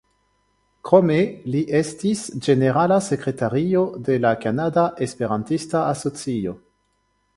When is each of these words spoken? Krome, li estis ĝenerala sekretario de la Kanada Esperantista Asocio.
Krome, 0.87 1.17
li 1.55 1.59
estis 1.79 2.23
ĝenerala 2.47 2.97
sekretario 3.09 3.83
de 4.09 4.17
la 4.25 4.35
Kanada 4.47 4.87
Esperantista 5.09 5.85
Asocio. 5.93 6.57